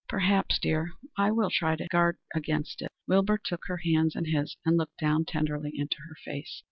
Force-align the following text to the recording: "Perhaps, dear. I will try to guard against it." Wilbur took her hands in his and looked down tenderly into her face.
"Perhaps, 0.09 0.57
dear. 0.57 0.93
I 1.15 1.29
will 1.29 1.51
try 1.51 1.75
to 1.75 1.87
guard 1.87 2.17
against 2.33 2.81
it." 2.81 2.89
Wilbur 3.07 3.37
took 3.37 3.67
her 3.67 3.77
hands 3.85 4.15
in 4.15 4.25
his 4.25 4.57
and 4.65 4.75
looked 4.75 4.97
down 4.97 5.25
tenderly 5.25 5.73
into 5.75 5.97
her 6.09 6.15
face. 6.25 6.59